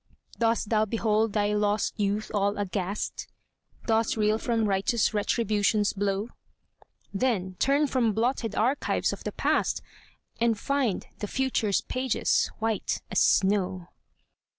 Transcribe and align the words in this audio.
Dost 0.39 0.69
thou 0.69 0.83
behold 0.83 1.33
thy 1.33 1.53
lost 1.53 1.93
youth 1.95 2.31
all 2.33 2.57
aghast? 2.57 3.27
Dost 3.85 4.17
reel 4.17 4.39
from 4.39 4.65
righteous 4.65 5.13
Retribution's 5.13 5.93
blow? 5.93 6.29
Then 7.13 7.55
turn 7.59 7.85
from 7.85 8.11
blotted 8.11 8.55
archives 8.55 9.13
of 9.13 9.23
the 9.23 9.31
past, 9.31 9.83
And 10.39 10.57
find 10.57 11.05
the 11.19 11.27
future's 11.27 11.81
pages 11.81 12.47
white 12.57 13.03
as 13.11 13.21
snow. 13.21 13.89